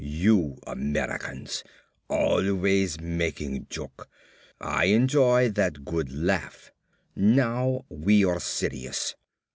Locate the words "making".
2.99-3.67